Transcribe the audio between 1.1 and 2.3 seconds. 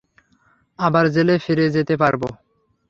জেলে ফিরে যেতে পারব?